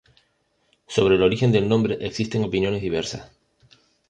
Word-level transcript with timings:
Sobre 0.87 1.13
el 1.13 1.21
origen 1.21 1.51
del 1.51 1.69
nombre 1.69 1.99
existen 2.03 2.43
opiniones 2.43 2.81
diversas. 2.81 3.29